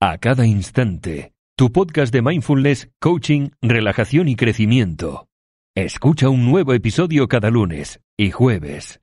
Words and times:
a 0.00 0.18
cada 0.18 0.46
instante. 0.46 1.32
Tu 1.56 1.72
podcast 1.72 2.12
de 2.12 2.22
mindfulness, 2.22 2.88
coaching, 3.00 3.48
relajación 3.60 4.28
y 4.28 4.36
crecimiento. 4.36 5.26
Escucha 5.74 6.28
un 6.28 6.46
nuevo 6.48 6.72
episodio 6.72 7.26
cada 7.26 7.50
lunes 7.50 8.00
y 8.16 8.30
jueves. 8.30 9.00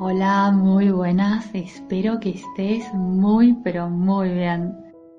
Hola, 0.00 0.52
muy 0.52 0.90
buenas. 0.90 1.50
Espero 1.54 2.18
que 2.18 2.30
estés 2.30 2.84
muy 2.94 3.58
pero 3.62 3.90
muy 3.90 4.30
bien. 4.30 4.72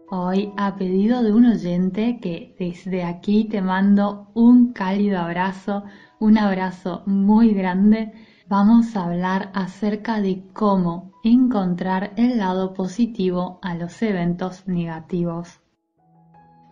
Hoy 0.10 0.52
a 0.58 0.76
pedido 0.78 1.22
de 1.22 1.32
un 1.32 1.46
oyente 1.46 2.18
que 2.20 2.56
desde 2.58 3.04
aquí 3.04 3.46
te 3.46 3.62
mando 3.62 4.32
un 4.34 4.74
cálido 4.74 5.20
abrazo, 5.20 5.84
un 6.20 6.40
abrazo 6.40 7.04
muy 7.06 7.54
grande, 7.54 8.14
vamos 8.50 8.96
a 8.96 9.06
hablar 9.06 9.52
acerca 9.54 10.22
de 10.22 10.44
cómo 10.54 11.12
encontrar 11.24 12.14
el 12.16 12.40
lado 12.40 12.74
positivo 12.74 13.60
a 13.62 13.76
los 13.76 14.02
eventos 14.02 14.68
negativos. 14.68 15.60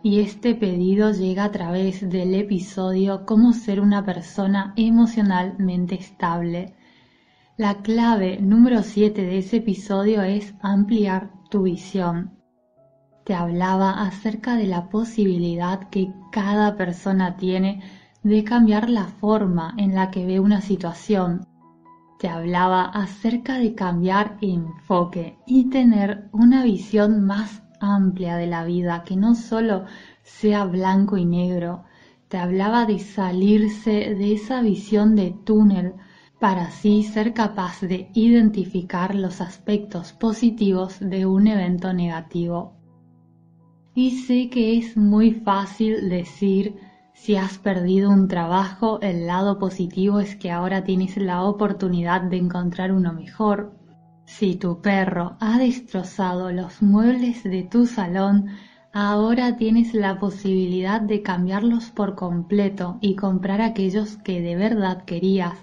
Y 0.02 0.18
este 0.18 0.56
pedido 0.56 1.12
llega 1.12 1.44
a 1.44 1.52
través 1.52 2.08
del 2.10 2.34
episodio 2.34 3.24
Cómo 3.24 3.52
ser 3.52 3.80
una 3.80 4.04
persona 4.04 4.72
emocionalmente 4.76 5.94
estable. 5.94 6.74
La 7.56 7.76
clave 7.76 8.38
número 8.40 8.82
7 8.82 9.22
de 9.22 9.38
ese 9.38 9.58
episodio 9.58 10.22
es 10.22 10.54
ampliar 10.60 11.30
tu 11.48 11.62
visión. 11.62 12.32
Te 13.24 13.34
hablaba 13.34 14.02
acerca 14.02 14.56
de 14.56 14.66
la 14.66 14.88
posibilidad 14.88 15.88
que 15.90 16.12
cada 16.32 16.76
persona 16.76 17.36
tiene 17.36 17.82
de 18.24 18.42
cambiar 18.42 18.90
la 18.90 19.04
forma 19.04 19.74
en 19.76 19.94
la 19.94 20.10
que 20.10 20.26
ve 20.26 20.40
una 20.40 20.60
situación 20.60 21.46
te 22.18 22.28
hablaba 22.28 22.84
acerca 22.84 23.58
de 23.58 23.74
cambiar 23.74 24.38
enfoque 24.40 25.38
y 25.46 25.70
tener 25.70 26.28
una 26.32 26.64
visión 26.64 27.24
más 27.24 27.62
amplia 27.80 28.36
de 28.36 28.48
la 28.48 28.64
vida, 28.64 29.04
que 29.04 29.16
no 29.16 29.36
solo 29.36 29.84
sea 30.24 30.64
blanco 30.64 31.16
y 31.16 31.24
negro. 31.24 31.84
Te 32.26 32.36
hablaba 32.36 32.86
de 32.86 32.98
salirse 32.98 34.14
de 34.14 34.32
esa 34.32 34.60
visión 34.62 35.14
de 35.14 35.30
túnel 35.44 35.94
para 36.40 36.66
así 36.66 37.04
ser 37.04 37.34
capaz 37.34 37.80
de 37.80 38.10
identificar 38.14 39.14
los 39.14 39.40
aspectos 39.40 40.12
positivos 40.12 40.98
de 41.00 41.24
un 41.24 41.46
evento 41.46 41.92
negativo. 41.92 42.74
Y 43.94 44.22
sé 44.22 44.48
que 44.50 44.76
es 44.76 44.96
muy 44.96 45.32
fácil 45.32 46.08
decir 46.08 46.76
si 47.20 47.36
has 47.36 47.58
perdido 47.58 48.10
un 48.10 48.28
trabajo, 48.28 49.00
el 49.02 49.26
lado 49.26 49.58
positivo 49.58 50.20
es 50.20 50.36
que 50.36 50.50
ahora 50.50 50.84
tienes 50.84 51.16
la 51.16 51.42
oportunidad 51.42 52.22
de 52.22 52.38
encontrar 52.38 52.92
uno 52.92 53.12
mejor. 53.12 53.74
Si 54.24 54.54
tu 54.54 54.80
perro 54.80 55.36
ha 55.40 55.58
destrozado 55.58 56.52
los 56.52 56.80
muebles 56.80 57.42
de 57.42 57.64
tu 57.64 57.86
salón, 57.86 58.46
ahora 58.92 59.56
tienes 59.56 59.94
la 59.94 60.18
posibilidad 60.18 61.00
de 61.00 61.20
cambiarlos 61.22 61.90
por 61.90 62.14
completo 62.14 62.98
y 63.00 63.16
comprar 63.16 63.60
aquellos 63.60 64.16
que 64.18 64.40
de 64.40 64.56
verdad 64.56 65.04
querías. 65.04 65.58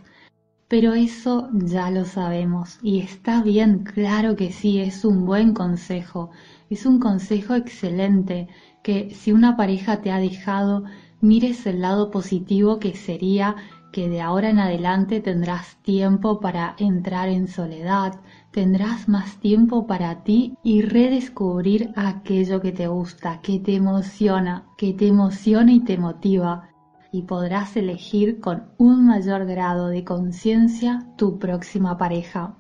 Pero 0.68 0.94
eso 0.94 1.50
ya 1.54 1.90
lo 1.90 2.06
sabemos 2.06 2.80
y 2.84 3.00
está 3.00 3.42
bien, 3.42 3.86
claro 3.86 4.36
que 4.36 4.52
sí, 4.52 4.80
es 4.82 5.06
un 5.06 5.26
buen 5.26 5.54
consejo, 5.54 6.32
es 6.70 6.86
un 6.86 7.00
consejo 7.00 7.56
excelente 7.56 8.50
que 8.84 9.16
si 9.16 9.32
una 9.32 9.58
pareja 9.58 10.02
te 10.02 10.12
ha 10.12 10.20
dejado, 10.20 10.84
mires 11.26 11.66
el 11.66 11.82
lado 11.82 12.12
positivo 12.12 12.80
que 12.80 12.96
sería 12.96 13.56
que 13.92 14.10
de 14.10 14.22
ahora 14.22 14.50
en 14.50 14.60
adelante 14.60 15.22
tendrás 15.22 15.78
tiempo 15.82 16.40
para 16.40 16.76
entrar 16.78 17.30
en 17.30 17.48
soledad, 17.48 18.20
tendrás 18.52 19.08
más 19.08 19.38
tiempo 19.40 19.88
para 19.88 20.24
ti 20.24 20.58
y 20.64 20.82
redescubrir 20.82 21.94
aquello 21.96 22.62
que 22.62 22.74
te 22.74 22.88
gusta, 22.88 23.40
que 23.42 23.60
te 23.60 23.76
emociona, 23.76 24.66
que 24.78 24.94
te 24.94 25.08
emociona 25.08 25.72
y 25.72 25.80
te 25.80 25.98
motiva, 25.98 26.70
y 27.12 27.22
podrás 27.22 27.78
elegir 27.78 28.42
con 28.42 28.66
un 28.78 29.06
mayor 29.06 29.46
grado 29.46 29.88
de 29.88 30.04
conciencia 30.04 31.08
tu 31.16 31.40
próxima 31.40 31.98
pareja. 31.98 32.58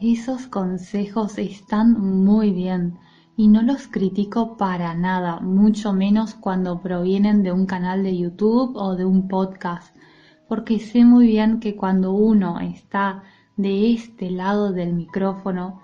Esos 0.00 0.46
consejos 0.46 1.36
están 1.38 1.92
muy 2.00 2.52
bien, 2.52 2.96
y 3.42 3.48
no 3.48 3.60
los 3.60 3.88
critico 3.88 4.56
para 4.56 4.94
nada, 4.94 5.40
mucho 5.40 5.92
menos 5.92 6.34
cuando 6.36 6.80
provienen 6.80 7.42
de 7.42 7.50
un 7.50 7.66
canal 7.66 8.04
de 8.04 8.16
YouTube 8.16 8.76
o 8.76 8.94
de 8.94 9.04
un 9.04 9.26
podcast, 9.26 9.96
porque 10.46 10.78
sé 10.78 11.04
muy 11.04 11.26
bien 11.26 11.58
que 11.58 11.74
cuando 11.74 12.12
uno 12.12 12.60
está 12.60 13.24
de 13.56 13.94
este 13.94 14.30
lado 14.30 14.70
del 14.70 14.92
micrófono, 14.92 15.82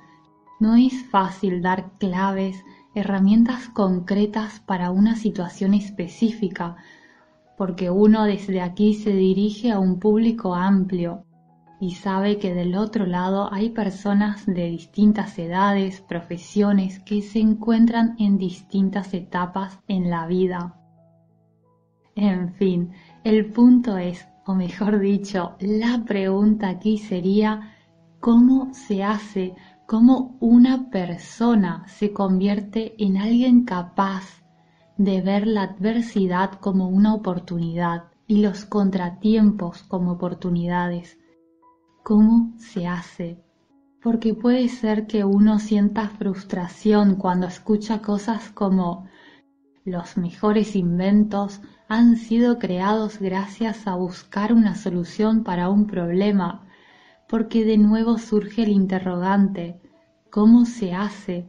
no 0.60 0.76
es 0.76 1.04
fácil 1.06 1.60
dar 1.60 1.91
claves, 1.98 2.64
herramientas 2.94 3.68
concretas 3.70 4.60
para 4.60 4.92
una 4.92 5.16
situación 5.16 5.74
específica, 5.74 6.76
porque 7.56 7.91
uno 7.91 8.22
desde 8.22 8.60
aquí 8.60 8.94
se 8.94 9.10
dirige 9.10 9.72
a 9.72 9.80
un 9.80 9.98
público 9.98 10.54
amplio 10.54 11.24
y 11.81 11.94
sabe 11.94 12.39
que 12.39 12.55
del 12.55 12.77
otro 12.77 13.06
lado 13.06 13.53
hay 13.53 13.71
personas 13.71 14.47
de 14.47 14.69
distintas 14.71 15.39
edades, 15.39 16.00
profesiones 16.00 16.99
que 17.00 17.22
se 17.22 17.39
encuentran 17.39 18.16
en 18.19 18.37
distintas 18.37 19.15
etapas 19.15 19.78
en 19.87 20.11
la 20.11 20.27
vida. 20.27 20.75
En 22.16 22.53
fin, 22.55 22.91
el 23.22 23.53
punto 23.53 23.97
es, 23.97 24.27
o 24.44 24.55
mejor 24.55 24.99
dicho, 24.99 25.55
la 25.61 26.05
pregunta 26.05 26.69
aquí 26.69 26.99
sería, 26.99 27.75
¿cómo 28.19 28.75
se 28.75 29.05
hace, 29.05 29.55
cómo 29.87 30.37
una 30.41 30.91
persona 30.91 31.84
se 31.87 32.12
convierte 32.12 32.97
en 32.99 33.19
alguien 33.19 33.65
capaz 33.65 34.43
de 34.97 35.21
ver 35.21 35.47
la 35.47 35.62
adversidad 35.62 36.55
como 36.55 36.89
una 36.89 37.15
oportunidad 37.15 38.06
y 38.27 38.43
los 38.43 38.65
contratiempos 38.65 39.84
como 39.84 40.10
oportunidades? 40.12 41.17
Cómo 42.08 42.54
se 42.56 42.86
hace, 42.86 43.38
porque 44.02 44.32
puede 44.32 44.70
ser 44.70 45.06
que 45.06 45.26
uno 45.26 45.58
sienta 45.58 46.08
frustración 46.08 47.16
cuando 47.16 47.46
escucha 47.46 48.00
cosas 48.00 48.50
como 48.50 49.06
los 49.84 50.16
mejores 50.16 50.74
inventos 50.74 51.60
han 51.86 52.16
sido 52.16 52.58
creados 52.58 53.18
gracias 53.20 53.86
a 53.86 53.94
buscar 53.94 54.54
una 54.54 54.74
solución 54.74 55.44
para 55.44 55.68
un 55.68 55.86
problema, 55.86 56.66
porque 57.28 57.66
de 57.66 57.76
nuevo 57.76 58.16
surge 58.16 58.62
el 58.62 58.70
interrogante, 58.70 59.78
¿cómo 60.30 60.64
se 60.64 60.94
hace? 60.94 61.47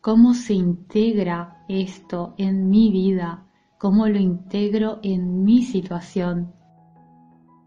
¿Cómo 0.00 0.34
se 0.34 0.54
integra 0.54 1.64
esto 1.68 2.34
en 2.36 2.68
mi 2.68 2.90
vida? 2.90 3.46
¿Cómo 3.78 4.08
lo 4.08 4.18
integro 4.18 4.98
en 5.04 5.44
mi 5.44 5.62
situación? 5.62 6.59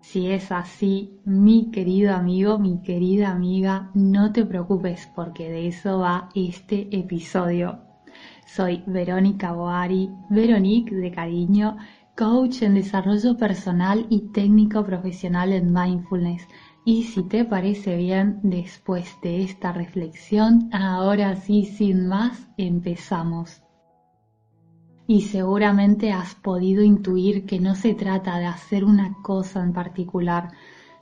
Si 0.04 0.30
es 0.30 0.52
así, 0.52 1.22
mi 1.24 1.72
querido 1.72 2.14
amigo, 2.14 2.60
mi 2.60 2.82
querida 2.82 3.32
amiga, 3.32 3.90
no 3.94 4.34
te 4.34 4.46
preocupes 4.46 5.10
porque 5.16 5.50
de 5.50 5.68
eso 5.70 6.00
va 6.00 6.28
este 6.36 6.90
episodio. 6.92 7.80
Soy 8.46 8.84
Verónica 8.86 9.54
Boari, 9.54 10.10
Veronique 10.30 10.94
de 10.94 11.10
cariño, 11.10 11.78
coach 12.18 12.64
en 12.64 12.76
desarrollo 12.76 13.38
personal 13.38 14.06
y 14.10 14.34
técnico 14.34 14.84
profesional 14.84 15.54
en 15.54 15.72
mindfulness. 15.72 16.50
Y 16.84 17.04
si 17.04 17.24
te 17.24 17.46
parece 17.46 17.96
bien, 17.96 18.42
después 18.44 19.10
de 19.22 19.42
esta 19.44 19.72
reflexión, 19.72 20.70
ahora 20.74 21.38
sí, 21.38 21.64
sin 21.64 22.08
más, 22.08 22.50
empezamos 22.58 23.63
y 25.14 25.22
seguramente 25.22 26.12
has 26.12 26.34
podido 26.34 26.82
intuir 26.82 27.46
que 27.46 27.60
no 27.60 27.76
se 27.76 27.94
trata 27.94 28.40
de 28.40 28.48
hacer 28.48 28.84
una 28.84 29.14
cosa 29.22 29.62
en 29.62 29.72
particular, 29.72 30.50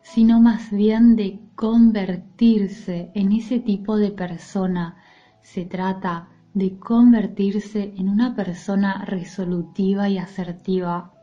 sino 0.02 0.42
más 0.42 0.70
bien 0.70 1.16
de 1.16 1.40
convertirse 1.56 3.10
en 3.16 3.32
ese 3.32 3.62
tipo 3.62 3.96
de 3.96 4.12
persona. 4.12 4.98
Se 5.42 5.64
trata 5.64 6.28
de 6.54 6.78
convertirse 6.78 7.94
en 7.96 8.10
una 8.10 8.36
persona 8.36 9.06
resolutiva 9.06 10.10
y 10.10 10.18
asertiva. 10.18 11.14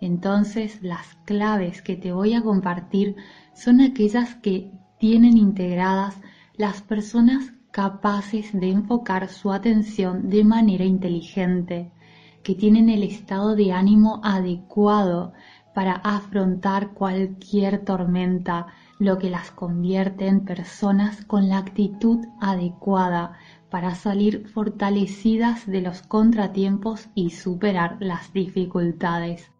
Entonces 0.00 0.82
las 0.82 1.18
claves 1.26 1.82
que 1.82 1.96
te 1.96 2.10
voy 2.10 2.32
a 2.32 2.40
compartir 2.40 3.16
son 3.52 3.82
aquellas 3.82 4.34
que 4.36 4.72
tienen 4.98 5.36
integradas 5.36 6.16
las 6.56 6.80
personas 6.80 7.52
capaces 7.70 8.58
de 8.58 8.70
enfocar 8.70 9.28
su 9.28 9.52
atención 9.52 10.30
de 10.30 10.42
manera 10.42 10.86
inteligente 10.86 11.92
que 12.42 12.54
tienen 12.54 12.88
el 12.88 13.02
estado 13.02 13.54
de 13.54 13.72
ánimo 13.72 14.20
adecuado 14.24 15.32
para 15.74 15.94
afrontar 15.94 16.90
cualquier 16.94 17.84
tormenta, 17.84 18.68
lo 18.98 19.18
que 19.18 19.30
las 19.30 19.50
convierte 19.50 20.26
en 20.26 20.44
personas 20.44 21.24
con 21.24 21.48
la 21.48 21.58
actitud 21.58 22.26
adecuada 22.40 23.38
para 23.70 23.94
salir 23.94 24.48
fortalecidas 24.48 25.66
de 25.66 25.80
los 25.80 26.02
contratiempos 26.02 27.08
y 27.14 27.30
superar 27.30 27.96
las 28.00 28.32
dificultades. 28.32 29.52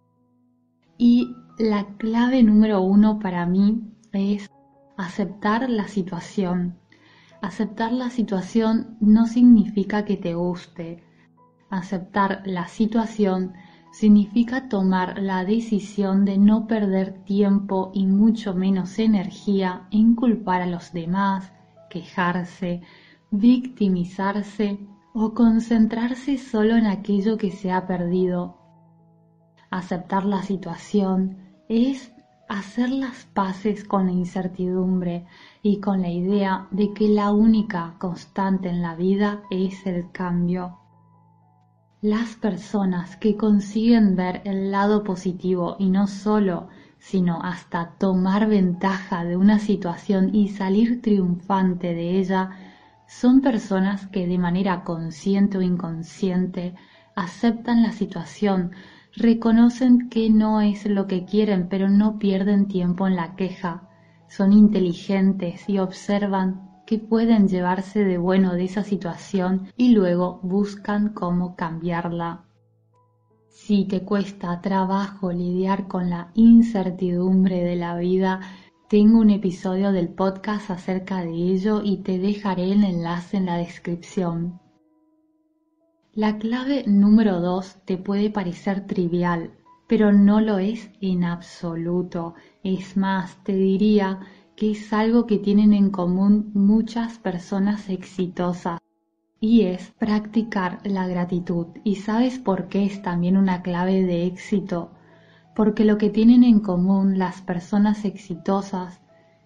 Y 0.98 1.34
la 1.58 1.86
clave 1.96 2.42
número 2.42 2.80
uno 2.82 3.18
para 3.18 3.46
mí 3.46 3.82
es 4.12 4.50
aceptar 4.96 5.70
la 5.70 5.86
situación, 5.86 6.80
Aceptar 7.42 7.90
la 7.92 8.10
situación 8.10 8.98
no 9.00 9.26
significa 9.26 10.04
que 10.04 10.18
te 10.18 10.34
guste. 10.34 11.02
Aceptar 11.70 12.42
la 12.46 12.66
situación 12.66 13.54
significa 13.92 14.68
tomar 14.68 15.20
la 15.22 15.44
decisión 15.44 16.24
de 16.24 16.36
no 16.36 16.66
perder 16.66 17.24
tiempo 17.24 17.92
y 17.94 18.06
mucho 18.06 18.54
menos 18.54 18.98
energía 18.98 19.86
en 19.92 20.16
culpar 20.16 20.62
a 20.62 20.66
los 20.66 20.92
demás, 20.92 21.52
quejarse, 21.88 22.82
victimizarse 23.30 24.80
o 25.14 25.32
concentrarse 25.32 26.38
solo 26.38 26.76
en 26.76 26.86
aquello 26.86 27.38
que 27.38 27.52
se 27.52 27.70
ha 27.70 27.86
perdido. 27.86 28.56
Aceptar 29.70 30.24
la 30.24 30.42
situación 30.42 31.38
es 31.68 32.12
hacer 32.48 32.90
las 32.90 33.26
paces 33.26 33.84
con 33.84 34.06
la 34.06 34.12
incertidumbre 34.12 35.24
y 35.62 35.78
con 35.78 36.02
la 36.02 36.10
idea 36.10 36.66
de 36.72 36.92
que 36.92 37.06
la 37.06 37.30
única 37.30 37.94
constante 37.98 38.68
en 38.68 38.82
la 38.82 38.96
vida 38.96 39.42
es 39.50 39.86
el 39.86 40.10
cambio. 40.10 40.79
Las 42.02 42.34
personas 42.34 43.18
que 43.18 43.36
consiguen 43.36 44.16
ver 44.16 44.40
el 44.46 44.70
lado 44.70 45.04
positivo 45.04 45.76
y 45.78 45.90
no 45.90 46.06
solo, 46.06 46.68
sino 46.98 47.42
hasta 47.42 47.90
tomar 47.98 48.48
ventaja 48.48 49.22
de 49.26 49.36
una 49.36 49.58
situación 49.58 50.34
y 50.34 50.48
salir 50.48 51.02
triunfante 51.02 51.92
de 51.92 52.18
ella, 52.18 52.52
son 53.06 53.42
personas 53.42 54.06
que 54.06 54.26
de 54.26 54.38
manera 54.38 54.82
consciente 54.82 55.58
o 55.58 55.60
inconsciente 55.60 56.74
aceptan 57.16 57.82
la 57.82 57.92
situación, 57.92 58.70
reconocen 59.14 60.08
que 60.08 60.30
no 60.30 60.62
es 60.62 60.86
lo 60.86 61.06
que 61.06 61.26
quieren, 61.26 61.68
pero 61.68 61.90
no 61.90 62.18
pierden 62.18 62.66
tiempo 62.66 63.08
en 63.08 63.16
la 63.16 63.36
queja. 63.36 63.90
Son 64.26 64.54
inteligentes 64.54 65.68
y 65.68 65.78
observan 65.78 66.69
que 66.90 66.98
pueden 66.98 67.46
llevarse 67.46 68.02
de 68.02 68.18
bueno 68.18 68.54
de 68.54 68.64
esa 68.64 68.82
situación 68.82 69.68
y 69.76 69.90
luego 69.90 70.40
buscan 70.42 71.10
cómo 71.10 71.54
cambiarla. 71.54 72.46
Si 73.46 73.84
te 73.84 74.02
cuesta 74.02 74.60
trabajo 74.60 75.30
lidiar 75.30 75.86
con 75.86 76.10
la 76.10 76.32
incertidumbre 76.34 77.62
de 77.62 77.76
la 77.76 77.96
vida, 77.96 78.40
tengo 78.88 79.20
un 79.20 79.30
episodio 79.30 79.92
del 79.92 80.08
podcast 80.08 80.68
acerca 80.68 81.22
de 81.22 81.30
ello 81.30 81.80
y 81.84 81.98
te 81.98 82.18
dejaré 82.18 82.72
el 82.72 82.82
enlace 82.82 83.36
en 83.36 83.46
la 83.46 83.58
descripción. 83.58 84.58
La 86.12 86.38
clave 86.38 86.82
número 86.88 87.40
2 87.40 87.82
te 87.84 87.98
puede 87.98 88.30
parecer 88.30 88.88
trivial, 88.88 89.52
pero 89.86 90.10
no 90.10 90.40
lo 90.40 90.58
es 90.58 90.90
en 91.00 91.22
absoluto. 91.22 92.34
Es 92.64 92.96
más, 92.96 93.36
te 93.44 93.54
diría 93.54 94.18
que 94.60 94.72
es 94.72 94.92
algo 94.92 95.24
que 95.24 95.38
tienen 95.38 95.72
en 95.72 95.88
común 95.88 96.50
muchas 96.52 97.16
personas 97.16 97.88
exitosas 97.88 98.78
y 99.40 99.62
es 99.62 99.90
practicar 99.92 100.80
la 100.84 101.08
gratitud. 101.08 101.68
¿Y 101.82 101.94
sabes 101.94 102.38
por 102.38 102.68
qué 102.68 102.84
es 102.84 103.00
también 103.00 103.38
una 103.38 103.62
clave 103.62 104.02
de 104.02 104.26
éxito? 104.26 104.90
Porque 105.56 105.86
lo 105.86 105.96
que 105.96 106.10
tienen 106.10 106.44
en 106.44 106.60
común 106.60 107.18
las 107.18 107.40
personas 107.40 108.04
exitosas 108.04 109.00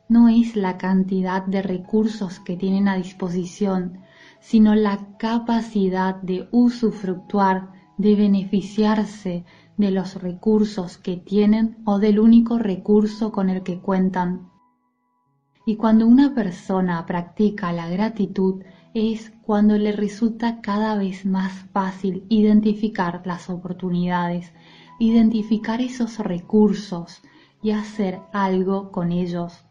no 0.09 0.29
es 0.29 0.57
la 0.57 0.79
cantidad 0.79 1.47
de 1.47 1.63
recursos 1.63 2.41
que 2.41 2.57
tienen 2.57 2.89
a 2.89 2.97
disposición, 2.97 4.01
sino 4.41 4.75
la 4.75 4.99
capacidad 5.17 6.17
de 6.23 6.49
usufructuar, 6.51 7.71
de 7.99 8.17
beneficiarse 8.17 9.45
de 9.77 9.91
los 9.93 10.21
recursos 10.21 10.99
que 10.99 11.17
tienen 11.17 11.77
o 11.85 12.01
del 12.01 12.19
único 12.19 12.59
recurso 12.59 13.31
con 13.31 13.49
el 13.49 13.63
que 13.63 13.79
cuentan. 13.79 14.51
Y 15.67 15.77
cuando 15.77 16.07
una 16.07 16.35
persona 16.35 17.07
practica 17.07 17.73
la 17.73 17.89
gratitud 17.89 18.63
es 18.93 19.33
cuando 19.43 19.77
le 19.77 19.93
resulta 19.93 20.61
cada 20.61 20.97
vez 20.97 21.25
más 21.25 21.53
fácil 21.73 22.27
identificar 22.29 23.23
las 23.25 23.49
oportunidades, 23.49 24.53
identificar 24.99 25.81
esos 25.81 26.19
recursos 26.19 27.23
y 27.63 27.71
hacer 27.71 28.21
algo 28.33 28.93
con 28.93 29.11
ellos. 29.11 29.65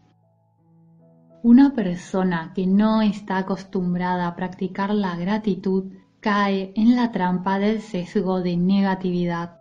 Una 1.44 1.74
persona 1.76 2.54
que 2.56 2.66
no 2.66 3.02
está 3.02 3.38
acostumbrada 3.38 4.28
a 4.28 4.36
practicar 4.36 4.94
la 4.96 5.16
gratitud 5.16 5.92
cae 6.22 6.74
en 6.76 6.96
la 6.96 7.12
trampa 7.12 7.60
del 7.60 7.82
sesgo 7.82 8.42
de 8.42 8.58
negatividad. 8.58 9.60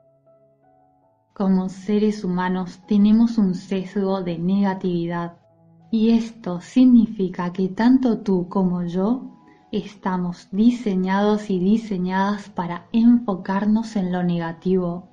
Como 1.35 1.69
seres 1.69 2.25
humanos 2.25 2.81
tenemos 2.87 3.37
un 3.37 3.55
sesgo 3.55 4.23
de 4.23 4.39
negatividad 4.39 5.42
y 5.93 6.11
esto 6.11 6.61
significa 6.61 7.53
que 7.53 7.69
tanto 7.69 8.19
tú 8.19 8.49
como 8.49 8.83
yo 8.83 9.31
estamos 9.71 10.49
diseñados 10.51 11.51
y 11.51 11.61
diseñadas 11.61 12.49
para 12.49 12.89
enfocarnos 12.93 13.95
en 13.95 14.11
lo 14.11 14.25
negativo, 14.25 15.09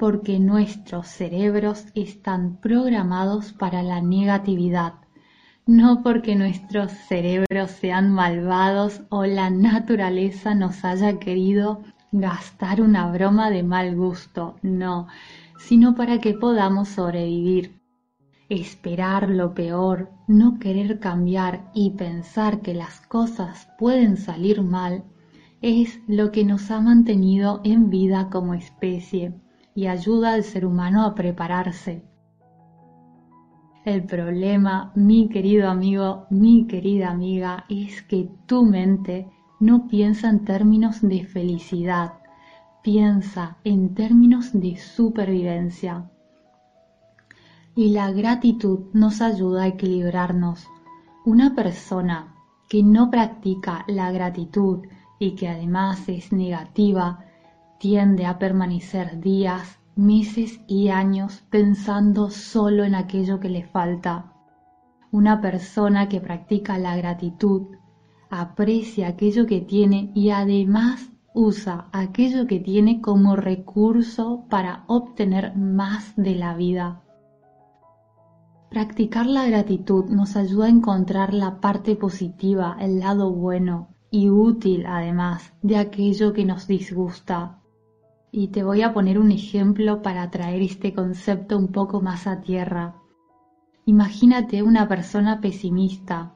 porque 0.00 0.40
nuestros 0.40 1.06
cerebros 1.06 1.86
están 1.94 2.56
programados 2.56 3.52
para 3.52 3.84
la 3.84 4.00
negatividad 4.00 4.94
no 5.66 6.04
porque 6.04 6.36
nuestros 6.36 6.92
cerebros 6.92 7.72
sean 7.72 8.12
malvados 8.12 9.02
o 9.08 9.26
la 9.26 9.50
naturaleza 9.50 10.54
nos 10.54 10.84
haya 10.84 11.18
querido 11.18 11.82
gastar 12.12 12.80
una 12.80 13.10
broma 13.10 13.50
de 13.50 13.64
mal 13.64 13.96
gusto, 13.96 14.54
no, 14.62 15.08
sino 15.58 15.96
para 15.96 16.20
que 16.20 16.34
podamos 16.34 16.90
sobrevivir. 16.90 17.80
Esperar 18.48 19.28
lo 19.30 19.54
peor, 19.54 20.10
no 20.28 20.58
querer 20.58 21.00
cambiar 21.00 21.70
y 21.74 21.90
pensar 21.90 22.62
que 22.62 22.74
las 22.74 23.00
cosas 23.00 23.68
pueden 23.78 24.16
salir 24.16 24.62
mal, 24.62 25.04
es 25.62 26.00
lo 26.06 26.30
que 26.30 26.44
nos 26.44 26.70
ha 26.70 26.80
mantenido 26.80 27.60
en 27.64 27.90
vida 27.90 28.28
como 28.30 28.54
especie 28.54 29.34
y 29.74 29.86
ayuda 29.86 30.34
al 30.34 30.44
ser 30.44 30.64
humano 30.64 31.04
a 31.04 31.14
prepararse 31.14 32.04
el 33.86 34.02
problema, 34.02 34.90
mi 34.96 35.28
querido 35.28 35.70
amigo, 35.70 36.26
mi 36.28 36.66
querida 36.66 37.08
amiga, 37.08 37.66
es 37.68 38.02
que 38.02 38.28
tu 38.46 38.64
mente 38.64 39.30
no 39.60 39.86
piensa 39.86 40.28
en 40.28 40.44
términos 40.44 41.02
de 41.02 41.24
felicidad, 41.24 42.14
piensa 42.82 43.58
en 43.62 43.94
términos 43.94 44.50
de 44.52 44.76
supervivencia. 44.76 46.10
Y 47.78 47.90
la 47.90 48.10
gratitud 48.10 48.86
nos 48.94 49.20
ayuda 49.20 49.64
a 49.64 49.66
equilibrarnos. 49.66 50.66
Una 51.26 51.54
persona 51.54 52.34
que 52.70 52.82
no 52.82 53.10
practica 53.10 53.84
la 53.86 54.10
gratitud 54.10 54.86
y 55.18 55.32
que 55.32 55.46
además 55.46 56.08
es 56.08 56.32
negativa 56.32 57.26
tiende 57.78 58.24
a 58.24 58.38
permanecer 58.38 59.20
días, 59.20 59.78
meses 59.94 60.58
y 60.66 60.88
años 60.88 61.44
pensando 61.50 62.30
solo 62.30 62.82
en 62.82 62.94
aquello 62.94 63.40
que 63.40 63.50
le 63.50 63.64
falta. 63.64 64.32
Una 65.12 65.42
persona 65.42 66.08
que 66.08 66.22
practica 66.22 66.78
la 66.78 66.96
gratitud 66.96 67.76
aprecia 68.30 69.08
aquello 69.08 69.44
que 69.44 69.60
tiene 69.60 70.12
y 70.14 70.30
además 70.30 71.10
usa 71.34 71.90
aquello 71.92 72.46
que 72.46 72.58
tiene 72.58 73.02
como 73.02 73.36
recurso 73.36 74.46
para 74.48 74.84
obtener 74.86 75.54
más 75.54 76.14
de 76.16 76.36
la 76.36 76.54
vida. 76.54 77.02
Practicar 78.70 79.26
la 79.26 79.46
gratitud 79.46 80.06
nos 80.06 80.36
ayuda 80.36 80.66
a 80.66 80.70
encontrar 80.70 81.32
la 81.32 81.60
parte 81.60 81.96
positiva, 81.96 82.76
el 82.80 83.00
lado 83.00 83.32
bueno 83.32 83.88
y 84.10 84.30
útil 84.30 84.86
además 84.86 85.52
de 85.62 85.76
aquello 85.76 86.32
que 86.32 86.44
nos 86.44 86.66
disgusta 86.66 87.60
y 88.38 88.48
te 88.48 88.62
voy 88.62 88.82
a 88.82 88.92
poner 88.92 89.18
un 89.18 89.32
ejemplo 89.32 90.02
para 90.02 90.30
traer 90.30 90.60
este 90.60 90.92
concepto 90.92 91.56
un 91.56 91.68
poco 91.68 92.02
más 92.02 92.26
a 92.26 92.42
tierra. 92.42 92.96
Imagínate 93.86 94.62
una 94.62 94.86
persona 94.88 95.40
pesimista. 95.40 96.34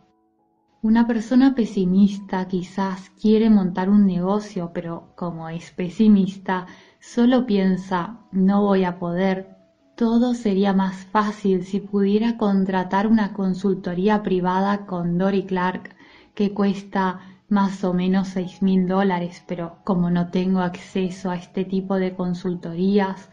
Una 0.80 1.06
persona 1.06 1.54
pesimista 1.54 2.48
quizás 2.48 3.10
quiere 3.20 3.50
montar 3.50 3.90
un 3.90 4.06
negocio, 4.06 4.70
pero 4.72 5.12
como 5.14 5.50
es 5.50 5.72
pesimista, 5.72 6.66
solo 7.00 7.44
piensa, 7.44 8.20
no 8.32 8.62
voy 8.62 8.84
a 8.84 8.98
poder. 8.98 9.58
Todo 10.00 10.32
sería 10.32 10.72
más 10.72 11.04
fácil 11.04 11.62
si 11.62 11.78
pudiera 11.78 12.38
contratar 12.38 13.06
una 13.06 13.34
consultoría 13.34 14.22
privada 14.22 14.86
con 14.86 15.18
Dory 15.18 15.44
Clark 15.44 15.94
que 16.34 16.54
cuesta 16.54 17.20
más 17.50 17.84
o 17.84 17.92
menos 17.92 18.28
seis 18.28 18.62
mil 18.62 18.88
dólares, 18.88 19.44
pero 19.46 19.76
como 19.84 20.08
no 20.08 20.30
tengo 20.30 20.60
acceso 20.60 21.30
a 21.30 21.36
este 21.36 21.66
tipo 21.66 21.96
de 21.96 22.14
consultorías 22.14 23.28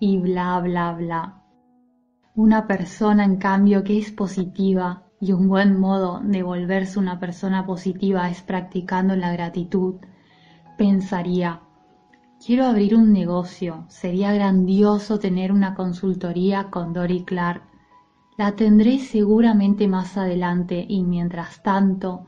y 0.00 0.18
bla, 0.18 0.58
bla, 0.58 0.92
bla. 0.94 1.44
Una 2.34 2.66
persona, 2.66 3.24
en 3.24 3.36
cambio, 3.36 3.84
que 3.84 3.98
es 3.98 4.10
positiva 4.10 5.04
y 5.20 5.30
un 5.30 5.46
buen 5.46 5.78
modo 5.78 6.20
de 6.24 6.42
volverse 6.42 6.98
una 6.98 7.20
persona 7.20 7.64
positiva 7.64 8.28
es 8.28 8.42
practicando 8.42 9.14
la 9.14 9.32
gratitud, 9.32 9.94
pensaría, 10.76 11.60
quiero 12.44 12.66
abrir 12.66 12.94
un 12.94 13.12
negocio, 13.12 13.84
sería 13.88 14.32
grandioso 14.32 15.18
tener 15.18 15.50
una 15.52 15.74
consultoría 15.74 16.70
con 16.70 16.92
Dory 16.92 17.24
Clark. 17.24 17.62
La 18.36 18.52
tendré 18.52 19.00
seguramente 19.00 19.88
más 19.88 20.16
adelante 20.16 20.86
y 20.88 21.02
mientras 21.02 21.62
tanto 21.62 22.26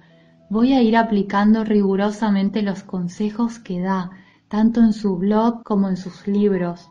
voy 0.51 0.73
a 0.73 0.83
ir 0.83 0.97
aplicando 0.97 1.63
rigurosamente 1.65 2.63
los 2.63 2.83
consejos 2.83 3.61
que 3.61 3.81
da, 3.81 4.11
tanto 4.49 4.81
en 4.81 4.93
su 4.93 5.17
blog 5.17 5.63
como 5.63 5.89
en 5.89 5.97
sus 5.97 6.27
libros. 6.27 6.91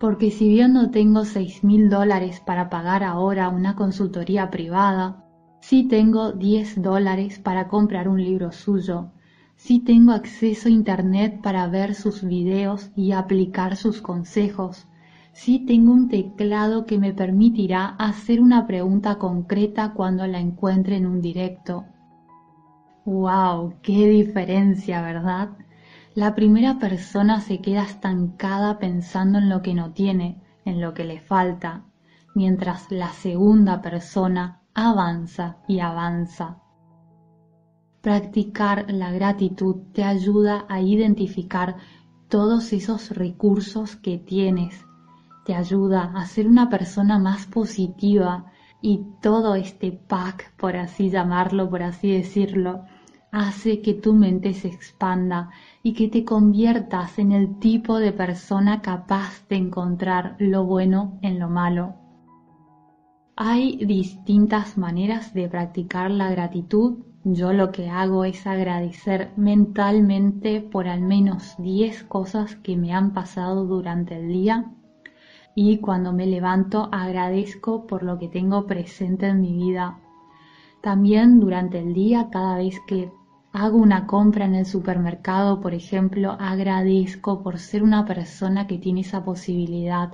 Porque 0.00 0.30
si 0.30 0.48
bien 0.48 0.72
no 0.72 0.90
tengo 0.90 1.24
seis 1.24 1.62
mil 1.62 1.88
dólares 1.88 2.40
para 2.44 2.68
pagar 2.68 3.04
ahora 3.04 3.48
una 3.48 3.76
consultoría 3.76 4.50
privada, 4.50 5.24
sí 5.60 5.86
tengo 5.86 6.32
diez 6.32 6.80
dólares 6.80 7.38
para 7.38 7.68
comprar 7.68 8.08
un 8.08 8.22
libro 8.22 8.50
suyo, 8.50 9.10
sí 9.58 9.80
tengo 9.80 10.12
acceso 10.12 10.68
a 10.68 10.70
internet 10.70 11.42
para 11.42 11.66
ver 11.66 11.96
sus 11.96 12.22
videos 12.22 12.90
y 12.94 13.10
aplicar 13.10 13.76
sus 13.76 14.00
consejos, 14.00 14.86
sí 15.32 15.58
tengo 15.66 15.92
un 15.92 16.08
teclado 16.08 16.86
que 16.86 16.96
me 16.96 17.12
permitirá 17.12 17.86
hacer 17.98 18.40
una 18.40 18.68
pregunta 18.68 19.18
concreta 19.18 19.92
cuando 19.94 20.26
la 20.28 20.38
encuentre 20.38 20.96
en 20.96 21.06
un 21.06 21.20
directo. 21.20 21.84
¡Wow! 23.04 23.74
¡Qué 23.82 24.08
diferencia, 24.08 25.02
¿verdad? 25.02 25.50
La 26.14 26.36
primera 26.36 26.78
persona 26.78 27.40
se 27.40 27.60
queda 27.60 27.82
estancada 27.82 28.78
pensando 28.78 29.38
en 29.38 29.48
lo 29.48 29.60
que 29.60 29.74
no 29.74 29.92
tiene, 29.92 30.40
en 30.64 30.80
lo 30.80 30.94
que 30.94 31.04
le 31.04 31.20
falta, 31.20 31.82
mientras 32.34 32.92
la 32.92 33.08
segunda 33.08 33.82
persona 33.82 34.60
avanza 34.72 35.56
y 35.66 35.80
avanza. 35.80 36.58
Practicar 38.00 38.90
la 38.90 39.12
gratitud 39.12 39.76
te 39.92 40.04
ayuda 40.04 40.66
a 40.68 40.80
identificar 40.80 41.76
todos 42.28 42.72
esos 42.72 43.10
recursos 43.10 43.96
que 43.96 44.18
tienes 44.18 44.88
te 45.48 45.54
ayuda 45.54 46.12
a 46.14 46.26
ser 46.26 46.46
una 46.46 46.68
persona 46.68 47.18
más 47.18 47.46
positiva 47.46 48.52
y 48.82 49.00
todo 49.22 49.54
este 49.54 49.92
pack, 49.92 50.54
por 50.58 50.76
así 50.76 51.08
llamarlo, 51.08 51.70
por 51.70 51.82
así 51.82 52.12
decirlo, 52.12 52.84
hace 53.32 53.80
que 53.80 53.94
tu 53.94 54.12
mente 54.12 54.52
se 54.52 54.68
expanda 54.68 55.48
y 55.82 55.94
que 55.94 56.08
te 56.08 56.22
conviertas 56.22 57.18
en 57.18 57.32
el 57.32 57.58
tipo 57.60 57.98
de 57.98 58.12
persona 58.12 58.82
capaz 58.82 59.48
de 59.48 59.56
encontrar 59.56 60.36
lo 60.38 60.66
bueno 60.66 61.18
en 61.22 61.38
lo 61.38 61.48
malo. 61.48 61.94
Hay 63.34 63.82
distintas 63.86 64.76
maneras 64.76 65.32
de 65.32 65.48
practicar 65.48 66.10
la 66.10 66.30
gratitud. 66.30 67.06
Yo 67.24 67.52
lo 67.52 67.72
que 67.72 67.90
hago 67.90 68.24
es 68.24 68.46
agradecer 68.46 69.32
mentalmente 69.36 70.60
por 70.60 70.86
al 70.86 71.02
menos 71.02 71.56
10 71.58 72.04
cosas 72.04 72.56
que 72.56 72.76
me 72.76 72.94
han 72.94 73.12
pasado 73.12 73.64
durante 73.66 74.16
el 74.16 74.28
día 74.28 74.72
y 75.54 75.78
cuando 75.78 76.12
me 76.12 76.26
levanto 76.26 76.88
agradezco 76.92 77.86
por 77.86 78.04
lo 78.04 78.18
que 78.18 78.28
tengo 78.28 78.66
presente 78.66 79.26
en 79.26 79.40
mi 79.40 79.52
vida. 79.52 79.98
También 80.80 81.40
durante 81.40 81.80
el 81.80 81.92
día, 81.92 82.28
cada 82.30 82.56
vez 82.56 82.76
que 82.86 83.10
hago 83.52 83.78
una 83.78 84.06
compra 84.06 84.44
en 84.44 84.54
el 84.54 84.66
supermercado, 84.66 85.60
por 85.60 85.74
ejemplo, 85.74 86.36
agradezco 86.38 87.42
por 87.42 87.58
ser 87.58 87.82
una 87.82 88.04
persona 88.04 88.68
que 88.68 88.78
tiene 88.78 89.00
esa 89.00 89.24
posibilidad. 89.24 90.12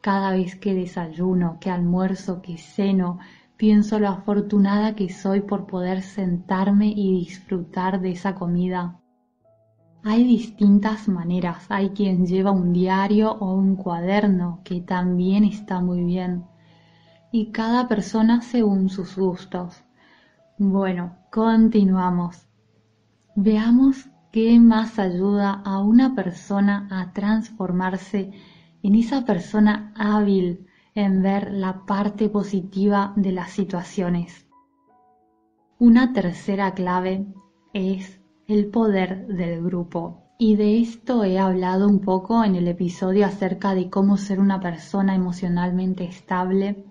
Cada 0.00 0.30
vez 0.30 0.54
que 0.54 0.74
desayuno, 0.74 1.58
que 1.60 1.70
almuerzo, 1.70 2.40
que 2.40 2.56
ceno, 2.56 3.18
pienso 3.58 3.98
lo 3.98 4.08
afortunada 4.08 4.94
que 4.94 5.10
soy 5.10 5.40
por 5.40 5.66
poder 5.66 6.02
sentarme 6.02 6.86
y 6.86 7.18
disfrutar 7.18 8.00
de 8.00 8.12
esa 8.12 8.36
comida. 8.36 9.00
Hay 10.04 10.24
distintas 10.24 11.08
maneras. 11.08 11.66
Hay 11.68 11.90
quien 11.90 12.24
lleva 12.24 12.52
un 12.52 12.72
diario 12.72 13.32
o 13.32 13.52
un 13.52 13.74
cuaderno, 13.74 14.60
que 14.64 14.80
también 14.80 15.44
está 15.44 15.80
muy 15.80 16.04
bien. 16.04 16.44
Y 17.32 17.50
cada 17.50 17.88
persona 17.88 18.40
según 18.42 18.88
sus 18.88 19.16
gustos. 19.16 19.84
Bueno, 20.56 21.16
continuamos. 21.32 22.46
Veamos 23.34 24.08
qué 24.30 24.58
más 24.60 25.00
ayuda 25.00 25.62
a 25.64 25.80
una 25.80 26.14
persona 26.14 26.86
a 26.92 27.12
transformarse 27.12 28.30
en 28.84 28.94
esa 28.94 29.24
persona 29.24 29.92
hábil 29.96 30.67
en 30.98 31.22
ver 31.22 31.52
la 31.52 31.86
parte 31.86 32.28
positiva 32.28 33.12
de 33.14 33.30
las 33.30 33.52
situaciones. 33.52 34.48
Una 35.78 36.12
tercera 36.12 36.74
clave 36.74 37.24
es 37.72 38.20
el 38.48 38.66
poder 38.66 39.28
del 39.28 39.62
grupo. 39.62 40.24
Y 40.38 40.56
de 40.56 40.80
esto 40.80 41.22
he 41.22 41.38
hablado 41.38 41.86
un 41.86 42.00
poco 42.00 42.42
en 42.42 42.56
el 42.56 42.66
episodio 42.66 43.26
acerca 43.26 43.74
de 43.74 43.88
cómo 43.88 44.16
ser 44.16 44.40
una 44.40 44.60
persona 44.60 45.14
emocionalmente 45.14 46.02
estable. 46.04 46.84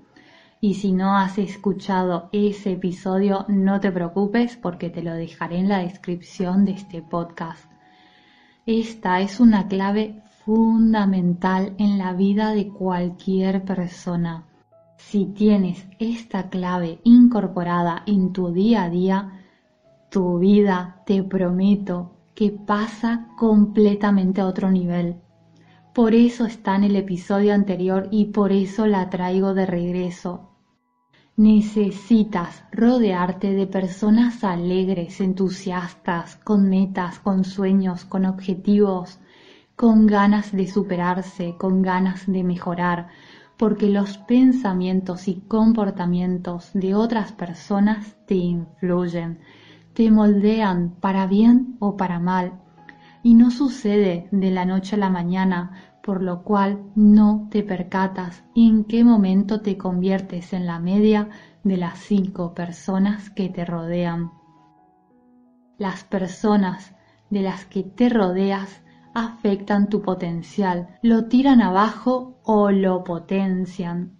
Y 0.62 0.76
si 0.76 0.94
no 0.94 1.18
has 1.18 1.38
escuchado 1.38 2.30
ese 2.32 2.72
episodio, 2.74 3.46
no 3.50 3.82
te 3.82 3.92
preocupes 3.92 4.56
porque 4.56 4.90
te 4.90 5.04
lo 5.04 5.14
dejaré 5.16 5.58
en 5.58 5.68
la 5.68 5.80
descripción 5.80 6.64
de 6.64 6.72
este 6.72 7.02
podcast. 7.02 7.70
Esta 8.66 9.20
es 9.20 9.42
una 9.42 9.68
clave 9.68 10.24
fundamental 10.48 11.76
en 11.78 11.98
la 11.98 12.14
vida 12.14 12.54
de 12.54 12.70
cualquier 12.70 13.66
persona. 13.66 14.46
Si 14.96 15.26
tienes 15.26 15.86
esta 16.00 16.48
clave 16.48 17.02
incorporada 17.04 18.04
en 18.06 18.32
tu 18.32 18.54
día 18.54 18.84
a 18.84 18.90
día, 18.90 19.44
tu 20.10 20.40
vida, 20.40 21.04
te 21.06 21.22
prometo, 21.22 22.14
que 22.34 22.52
pasa 22.52 23.28
completamente 23.38 24.40
a 24.40 24.48
otro 24.48 24.72
nivel. 24.72 25.18
Por 25.94 26.16
eso 26.16 26.46
está 26.46 26.78
en 26.78 26.86
el 26.86 26.96
episodio 26.96 27.54
anterior 27.54 28.08
y 28.10 28.28
por 28.28 28.54
eso 28.54 28.88
la 28.88 29.10
traigo 29.10 29.54
de 29.54 29.66
regreso. 29.66 30.52
Necesitas 31.36 32.64
rodearte 32.72 33.52
de 33.52 33.68
personas 33.68 34.46
alegres, 34.46 35.20
entusiastas, 35.20 36.38
con 36.38 36.70
metas, 36.70 37.20
con 37.20 37.44
sueños, 37.44 38.06
con 38.06 38.26
objetivos, 38.26 39.20
con 39.78 40.08
ganas 40.08 40.52
de 40.54 40.66
superarse, 40.66 41.56
con 41.56 41.84
ganas 41.84 42.26
de 42.26 42.44
mejorar, 42.44 43.10
porque 43.58 43.90
los 43.90 44.18
pensamientos 44.18 45.28
y 45.28 45.42
comportamientos 45.42 46.72
de 46.74 46.96
otras 46.96 47.32
personas 47.32 48.18
te 48.26 48.34
influyen, 48.34 49.40
te 49.94 50.10
moldean 50.10 50.96
para 51.00 51.28
bien 51.28 51.78
o 51.80 51.96
para 51.96 52.20
mal, 52.20 52.60
y 53.22 53.36
no 53.36 53.52
sucede 53.52 54.28
de 54.32 54.50
la 54.50 54.66
noche 54.66 54.96
a 54.96 55.00
la 55.00 55.12
mañana, 55.12 55.74
por 56.02 56.24
lo 56.24 56.42
cual 56.42 56.82
no 56.96 57.48
te 57.52 57.62
percatas 57.62 58.44
en 58.56 58.84
qué 58.84 59.04
momento 59.04 59.62
te 59.62 59.78
conviertes 59.78 60.54
en 60.54 60.66
la 60.66 60.80
media 60.80 61.30
de 61.64 61.78
las 61.78 62.00
cinco 62.00 62.56
personas 62.56 63.30
que 63.30 63.50
te 63.50 63.64
rodean. 63.64 64.32
Las 65.78 66.04
personas 66.04 66.96
de 67.30 67.44
las 67.44 67.66
que 67.66 67.84
te 67.84 68.10
rodeas 68.10 68.82
afectan 69.18 69.90
tu 69.90 70.04
potencial, 70.04 71.00
lo 71.02 71.26
tiran 71.26 71.60
abajo 71.60 72.40
o 72.44 72.70
lo 72.70 73.04
potencian. 73.04 74.16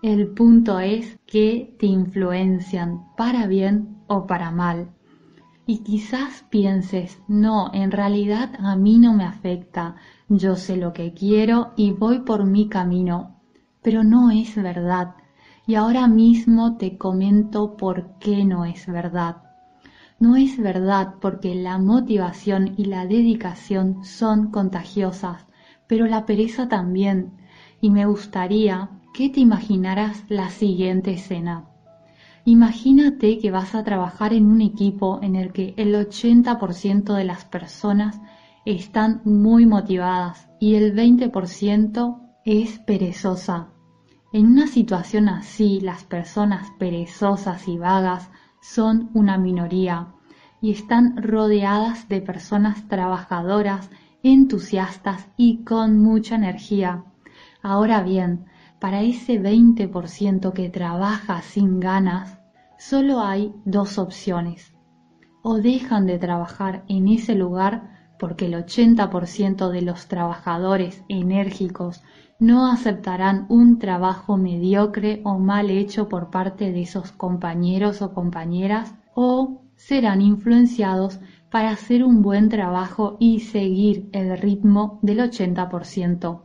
El 0.00 0.28
punto 0.28 0.78
es 0.78 1.18
que 1.26 1.74
te 1.80 1.86
influencian 1.86 3.08
para 3.16 3.48
bien 3.48 3.98
o 4.06 4.24
para 4.28 4.52
mal. 4.52 4.90
Y 5.66 5.78
quizás 5.78 6.44
pienses, 6.50 7.20
no, 7.26 7.72
en 7.74 7.90
realidad 7.90 8.52
a 8.60 8.76
mí 8.76 9.00
no 9.00 9.12
me 9.12 9.24
afecta, 9.24 9.96
yo 10.28 10.54
sé 10.54 10.76
lo 10.76 10.92
que 10.92 11.12
quiero 11.12 11.72
y 11.76 11.90
voy 11.90 12.20
por 12.20 12.44
mi 12.44 12.68
camino, 12.68 13.40
pero 13.82 14.04
no 14.04 14.30
es 14.30 14.54
verdad. 14.54 15.16
Y 15.66 15.74
ahora 15.74 16.06
mismo 16.06 16.76
te 16.76 16.96
comento 16.96 17.76
por 17.76 18.18
qué 18.20 18.44
no 18.44 18.64
es 18.64 18.86
verdad. 18.86 19.45
No 20.18 20.36
es 20.36 20.58
verdad 20.58 21.16
porque 21.20 21.54
la 21.54 21.78
motivación 21.78 22.74
y 22.78 22.86
la 22.86 23.06
dedicación 23.06 24.02
son 24.04 24.50
contagiosas, 24.50 25.44
pero 25.86 26.06
la 26.06 26.24
pereza 26.24 26.68
también. 26.68 27.32
Y 27.82 27.90
me 27.90 28.06
gustaría 28.06 28.90
que 29.12 29.28
te 29.28 29.40
imaginaras 29.40 30.24
la 30.28 30.48
siguiente 30.48 31.12
escena. 31.12 31.66
Imagínate 32.46 33.38
que 33.38 33.50
vas 33.50 33.74
a 33.74 33.84
trabajar 33.84 34.32
en 34.32 34.46
un 34.46 34.62
equipo 34.62 35.18
en 35.20 35.36
el 35.36 35.52
que 35.52 35.74
el 35.76 35.94
80% 35.94 37.14
de 37.14 37.24
las 37.24 37.44
personas 37.44 38.20
están 38.64 39.20
muy 39.24 39.66
motivadas 39.66 40.48
y 40.60 40.76
el 40.76 40.94
20% 40.94 42.20
es 42.44 42.78
perezosa. 42.78 43.68
En 44.32 44.46
una 44.46 44.66
situación 44.66 45.28
así, 45.28 45.80
las 45.80 46.04
personas 46.04 46.68
perezosas 46.78 47.68
y 47.68 47.78
vagas 47.78 48.30
son 48.72 49.10
una 49.14 49.38
minoría 49.38 50.08
y 50.60 50.72
están 50.72 51.22
rodeadas 51.22 52.08
de 52.08 52.20
personas 52.20 52.88
trabajadoras, 52.88 53.90
entusiastas 54.24 55.28
y 55.36 55.62
con 55.62 55.98
mucha 55.98 56.34
energía. 56.34 57.04
Ahora 57.62 58.02
bien, 58.02 58.46
para 58.80 59.02
ese 59.02 59.40
20% 59.40 60.52
que 60.52 60.68
trabaja 60.68 61.42
sin 61.42 61.78
ganas, 61.78 62.38
solo 62.76 63.20
hay 63.20 63.54
dos 63.64 63.98
opciones. 63.98 64.74
O 65.42 65.58
dejan 65.58 66.06
de 66.06 66.18
trabajar 66.18 66.84
en 66.88 67.06
ese 67.06 67.36
lugar 67.36 68.14
porque 68.18 68.46
el 68.46 68.54
80% 68.54 69.70
de 69.70 69.82
los 69.82 70.08
trabajadores 70.08 71.04
enérgicos 71.08 72.02
no 72.38 72.70
aceptarán 72.70 73.46
un 73.48 73.78
trabajo 73.78 74.36
mediocre 74.36 75.20
o 75.24 75.38
mal 75.38 75.70
hecho 75.70 76.08
por 76.08 76.30
parte 76.30 76.72
de 76.72 76.82
esos 76.82 77.12
compañeros 77.12 78.02
o 78.02 78.12
compañeras, 78.12 78.94
o 79.14 79.62
serán 79.76 80.20
influenciados 80.20 81.20
para 81.50 81.70
hacer 81.70 82.04
un 82.04 82.22
buen 82.22 82.48
trabajo 82.48 83.16
y 83.18 83.40
seguir 83.40 84.08
el 84.12 84.36
ritmo 84.38 84.98
del 85.02 85.20
80%. 85.20 86.42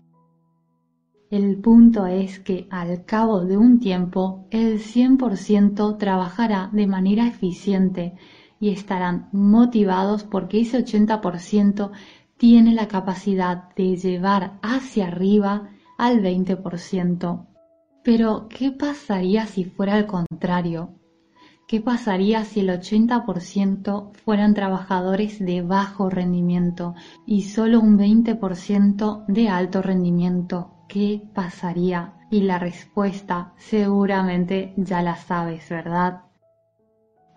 El 1.30 1.58
punto 1.58 2.08
es 2.08 2.40
que 2.40 2.68
al 2.70 3.06
cabo 3.06 3.46
de 3.46 3.58
un 3.58 3.80
tiempo 3.80 4.48
el 4.52 4.80
100% 4.80 5.98
trabajará 5.98 6.70
de 6.74 6.88
manera 6.88 7.26
eficiente 7.26 8.16
y 8.60 8.70
estarán 8.70 9.30
motivados 9.32 10.24
porque 10.24 10.62
ese 10.62 10.86
80% 10.86 11.92
tiene 12.38 12.74
la 12.74 12.88
capacidad 12.88 13.74
de 13.76 13.96
llevar 13.96 14.60
hacia 14.62 15.08
arriba 15.08 15.71
al 16.02 16.20
20%. 16.24 17.46
Pero, 18.04 18.48
¿qué 18.50 18.72
pasaría 18.72 19.46
si 19.46 19.66
fuera 19.66 19.94
al 19.94 20.08
contrario? 20.08 20.96
¿Qué 21.68 21.80
pasaría 21.80 22.44
si 22.44 22.62
el 22.62 22.70
80% 22.70 24.12
fueran 24.26 24.56
trabajadores 24.56 25.38
de 25.38 25.62
bajo 25.62 26.10
rendimiento 26.10 26.96
y 27.28 27.44
solo 27.44 27.80
un 27.80 28.00
20% 28.00 29.26
de 29.28 29.50
alto 29.50 29.84
rendimiento? 29.84 30.74
¿Qué 30.90 31.22
pasaría? 31.36 32.16
Y 32.32 32.42
la 32.42 32.58
respuesta 32.58 33.54
seguramente 33.58 34.74
ya 34.78 35.04
la 35.04 35.18
sabes, 35.18 35.70
¿verdad? 35.70 36.22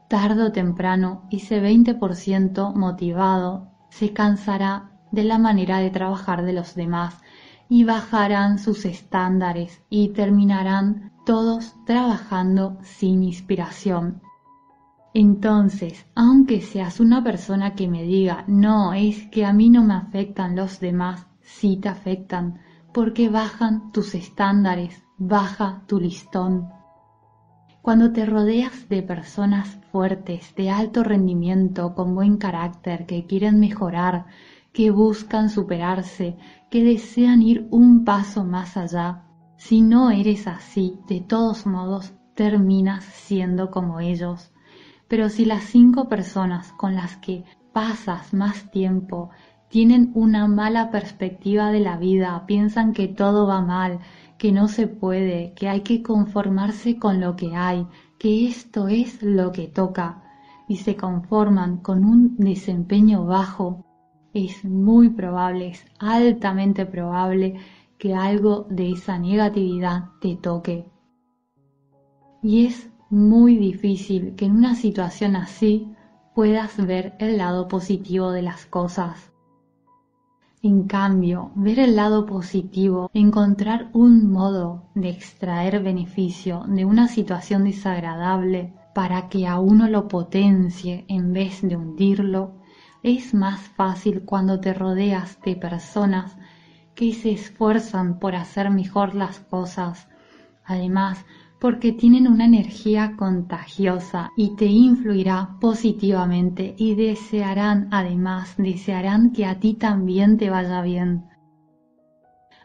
Tardo 0.08 0.46
o 0.46 0.52
temprano, 0.52 1.28
ese 1.30 1.60
20% 1.60 2.74
motivado 2.74 3.68
se 3.90 4.14
cansará 4.14 4.90
de 5.12 5.24
la 5.24 5.36
manera 5.36 5.80
de 5.80 5.90
trabajar 5.90 6.46
de 6.46 6.54
los 6.54 6.74
demás 6.74 7.20
y 7.68 7.84
bajarán 7.84 8.58
sus 8.58 8.84
estándares 8.84 9.82
y 9.88 10.08
terminarán 10.10 11.12
todos 11.24 11.74
trabajando 11.84 12.78
sin 12.82 13.22
inspiración. 13.22 14.20
Entonces, 15.14 16.06
aunque 16.14 16.60
seas 16.60 16.98
una 16.98 17.22
persona 17.22 17.74
que 17.74 17.88
me 17.88 18.02
diga, 18.02 18.44
no, 18.48 18.92
es 18.92 19.26
que 19.28 19.44
a 19.44 19.52
mí 19.52 19.70
no 19.70 19.84
me 19.84 19.94
afectan 19.94 20.56
los 20.56 20.80
demás, 20.80 21.26
sí 21.40 21.76
te 21.76 21.88
afectan, 21.88 22.60
porque 22.92 23.28
bajan 23.28 23.92
tus 23.92 24.14
estándares, 24.14 25.04
baja 25.16 25.82
tu 25.86 26.00
listón. 26.00 26.68
Cuando 27.80 28.12
te 28.12 28.26
rodeas 28.26 28.88
de 28.88 29.02
personas 29.02 29.78
fuertes, 29.92 30.54
de 30.56 30.70
alto 30.70 31.04
rendimiento, 31.04 31.94
con 31.94 32.14
buen 32.14 32.38
carácter, 32.38 33.06
que 33.06 33.26
quieren 33.26 33.60
mejorar, 33.60 34.26
que 34.74 34.90
buscan 34.90 35.50
superarse, 35.50 36.36
que 36.68 36.82
desean 36.82 37.42
ir 37.42 37.68
un 37.70 38.04
paso 38.04 38.44
más 38.44 38.76
allá. 38.76 39.22
Si 39.56 39.80
no 39.80 40.10
eres 40.10 40.48
así, 40.48 40.98
de 41.06 41.20
todos 41.20 41.64
modos, 41.64 42.12
terminas 42.34 43.04
siendo 43.04 43.70
como 43.70 44.00
ellos. 44.00 44.52
Pero 45.06 45.28
si 45.28 45.44
las 45.44 45.62
cinco 45.62 46.08
personas 46.08 46.72
con 46.72 46.96
las 46.96 47.16
que 47.18 47.44
pasas 47.72 48.34
más 48.34 48.68
tiempo 48.72 49.30
tienen 49.68 50.10
una 50.14 50.48
mala 50.48 50.90
perspectiva 50.90 51.70
de 51.70 51.78
la 51.78 51.96
vida, 51.96 52.44
piensan 52.46 52.92
que 52.92 53.06
todo 53.06 53.46
va 53.46 53.60
mal, 53.60 54.00
que 54.38 54.50
no 54.50 54.66
se 54.66 54.88
puede, 54.88 55.52
que 55.54 55.68
hay 55.68 55.82
que 55.82 56.02
conformarse 56.02 56.98
con 56.98 57.20
lo 57.20 57.36
que 57.36 57.54
hay, 57.54 57.86
que 58.18 58.48
esto 58.48 58.88
es 58.88 59.22
lo 59.22 59.52
que 59.52 59.68
toca, 59.68 60.24
y 60.66 60.78
se 60.78 60.96
conforman 60.96 61.76
con 61.76 62.04
un 62.04 62.36
desempeño 62.38 63.24
bajo, 63.24 63.84
es 64.34 64.64
muy 64.64 65.10
probable, 65.10 65.68
es 65.68 65.86
altamente 65.98 66.84
probable 66.84 67.54
que 67.96 68.14
algo 68.14 68.66
de 68.68 68.90
esa 68.90 69.18
negatividad 69.18 70.10
te 70.20 70.36
toque. 70.36 70.84
Y 72.42 72.66
es 72.66 72.90
muy 73.08 73.56
difícil 73.56 74.34
que 74.34 74.44
en 74.44 74.56
una 74.56 74.74
situación 74.74 75.36
así 75.36 75.88
puedas 76.34 76.76
ver 76.84 77.14
el 77.20 77.38
lado 77.38 77.68
positivo 77.68 78.32
de 78.32 78.42
las 78.42 78.66
cosas. 78.66 79.30
En 80.62 80.84
cambio, 80.84 81.52
ver 81.54 81.78
el 81.78 81.94
lado 81.94 82.26
positivo, 82.26 83.10
encontrar 83.14 83.90
un 83.92 84.30
modo 84.32 84.82
de 84.94 85.10
extraer 85.10 85.82
beneficio 85.82 86.64
de 86.66 86.84
una 86.84 87.06
situación 87.06 87.64
desagradable 87.64 88.72
para 88.94 89.28
que 89.28 89.46
a 89.46 89.60
uno 89.60 89.88
lo 89.88 90.08
potencie 90.08 91.04
en 91.08 91.32
vez 91.32 91.60
de 91.62 91.76
hundirlo, 91.76 92.52
es 93.04 93.34
más 93.34 93.60
fácil 93.60 94.22
cuando 94.24 94.60
te 94.60 94.72
rodeas 94.72 95.38
de 95.42 95.56
personas 95.56 96.36
que 96.94 97.12
se 97.12 97.32
esfuerzan 97.32 98.18
por 98.18 98.34
hacer 98.34 98.70
mejor 98.70 99.14
las 99.14 99.40
cosas. 99.40 100.08
Además, 100.64 101.26
porque 101.60 101.92
tienen 101.92 102.26
una 102.26 102.46
energía 102.46 103.14
contagiosa 103.18 104.30
y 104.38 104.56
te 104.56 104.64
influirá 104.64 105.50
positivamente 105.60 106.74
y 106.78 106.94
desearán, 106.94 107.88
además, 107.90 108.54
desearán 108.56 109.32
que 109.32 109.44
a 109.44 109.60
ti 109.60 109.74
también 109.74 110.38
te 110.38 110.48
vaya 110.48 110.80
bien. 110.80 111.26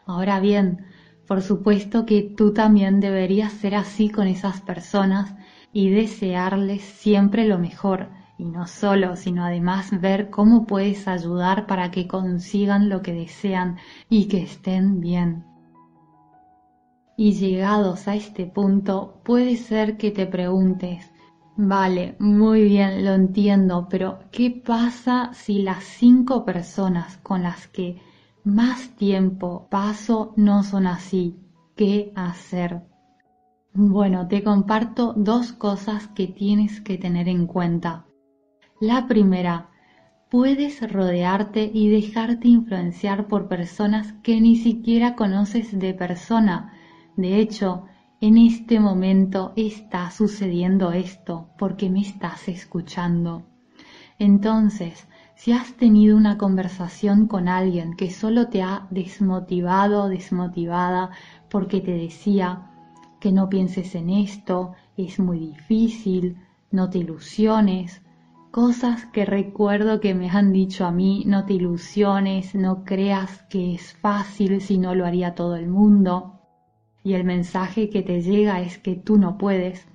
Ahora 0.06 0.40
bien, 0.40 0.86
por 1.28 1.42
supuesto 1.42 2.06
que 2.06 2.22
tú 2.22 2.54
también 2.54 2.98
deberías 2.98 3.52
ser 3.52 3.74
así 3.74 4.08
con 4.08 4.26
esas 4.26 4.62
personas 4.62 5.34
y 5.70 5.90
desearles 5.90 6.80
siempre 6.82 7.46
lo 7.46 7.58
mejor, 7.58 8.08
y 8.40 8.44
no 8.46 8.66
solo, 8.66 9.16
sino 9.16 9.44
además 9.44 10.00
ver 10.00 10.30
cómo 10.30 10.64
puedes 10.64 11.06
ayudar 11.06 11.66
para 11.66 11.90
que 11.90 12.08
consigan 12.08 12.88
lo 12.88 13.02
que 13.02 13.12
desean 13.12 13.76
y 14.08 14.28
que 14.28 14.42
estén 14.42 15.00
bien. 15.00 15.44
Y 17.18 17.32
llegados 17.32 18.08
a 18.08 18.14
este 18.14 18.46
punto, 18.46 19.20
puede 19.24 19.56
ser 19.56 19.98
que 19.98 20.10
te 20.10 20.26
preguntes, 20.26 21.12
vale, 21.54 22.16
muy 22.18 22.64
bien, 22.64 23.04
lo 23.04 23.12
entiendo, 23.12 23.88
pero 23.90 24.20
¿qué 24.32 24.50
pasa 24.50 25.34
si 25.34 25.60
las 25.60 25.84
cinco 25.84 26.46
personas 26.46 27.18
con 27.18 27.42
las 27.42 27.66
que 27.68 28.00
más 28.42 28.88
tiempo 28.96 29.68
paso 29.70 30.32
no 30.36 30.62
son 30.62 30.86
así? 30.86 31.36
¿Qué 31.76 32.10
hacer? 32.16 32.80
Bueno, 33.74 34.26
te 34.28 34.42
comparto 34.42 35.12
dos 35.14 35.52
cosas 35.52 36.08
que 36.08 36.26
tienes 36.26 36.80
que 36.80 36.96
tener 36.96 37.28
en 37.28 37.46
cuenta. 37.46 38.06
La 38.80 39.06
primera, 39.06 39.68
puedes 40.30 40.80
rodearte 40.90 41.70
y 41.70 41.90
dejarte 41.90 42.48
influenciar 42.48 43.28
por 43.28 43.46
personas 43.46 44.14
que 44.22 44.40
ni 44.40 44.56
siquiera 44.56 45.16
conoces 45.16 45.78
de 45.78 45.92
persona. 45.92 46.72
De 47.14 47.40
hecho, 47.40 47.84
en 48.22 48.38
este 48.38 48.80
momento 48.80 49.52
está 49.54 50.10
sucediendo 50.10 50.92
esto 50.92 51.50
porque 51.58 51.90
me 51.90 52.00
estás 52.00 52.48
escuchando. 52.48 53.42
Entonces, 54.18 55.06
si 55.34 55.52
has 55.52 55.74
tenido 55.74 56.16
una 56.16 56.38
conversación 56.38 57.26
con 57.26 57.48
alguien 57.48 57.92
que 57.96 58.10
solo 58.10 58.48
te 58.48 58.62
ha 58.62 58.86
desmotivado 58.90 60.08
desmotivada 60.08 61.10
porque 61.50 61.82
te 61.82 61.92
decía 61.92 62.70
que 63.20 63.30
no 63.30 63.50
pienses 63.50 63.94
en 63.94 64.08
esto, 64.08 64.72
es 64.96 65.18
muy 65.18 65.38
difícil, 65.38 66.38
no 66.70 66.88
te 66.88 66.96
ilusiones, 66.96 68.00
Cosas 68.50 69.06
que 69.06 69.24
recuerdo 69.24 70.00
que 70.00 70.12
me 70.12 70.28
han 70.28 70.52
dicho 70.52 70.84
a 70.84 70.90
mí, 70.90 71.22
no 71.24 71.46
te 71.46 71.52
ilusiones, 71.52 72.52
no 72.56 72.82
creas 72.82 73.44
que 73.44 73.74
es 73.74 73.94
fácil 73.94 74.60
si 74.60 74.76
no 74.76 74.96
lo 74.96 75.06
haría 75.06 75.36
todo 75.36 75.54
el 75.54 75.68
mundo. 75.68 76.40
Y 77.04 77.12
el 77.12 77.22
mensaje 77.22 77.88
que 77.90 78.02
te 78.02 78.22
llega 78.22 78.60
es 78.60 78.76
que 78.78 78.96
tú 78.96 79.18
no 79.18 79.38
puedes. 79.38 79.86